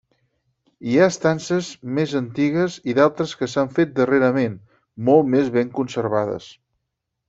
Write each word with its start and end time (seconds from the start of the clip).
Hi 0.91 0.95
ha 1.01 1.09
estances 1.11 1.69
més 1.99 2.15
antigues 2.21 2.79
i 2.93 2.97
d'altres 3.01 3.37
que 3.43 3.53
s'han 3.55 3.71
fet 3.79 3.95
darrerament, 4.03 4.59
molt 5.13 5.35
més 5.39 5.57
ben 5.61 5.75
conservades. 5.81 6.55